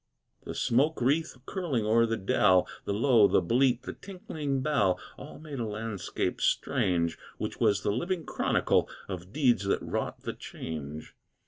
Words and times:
The 0.45 0.55
smoke 0.55 0.99
wreath 0.99 1.37
curling 1.45 1.85
o'er 1.85 2.07
the 2.07 2.17
dell, 2.17 2.67
The 2.85 2.91
low, 2.91 3.27
the 3.27 3.39
bleat, 3.39 3.83
the 3.83 3.93
tinkling 3.93 4.61
bell, 4.63 4.99
All 5.15 5.37
made 5.37 5.59
a 5.59 5.67
landscape 5.67 6.41
strange, 6.41 7.19
Which 7.37 7.59
was 7.59 7.83
the 7.83 7.91
living 7.91 8.25
chronicle 8.25 8.89
Of 9.07 9.31
deeds 9.31 9.65
that 9.65 9.83
wrought 9.83 10.23
the 10.23 10.33
change. 10.33 11.13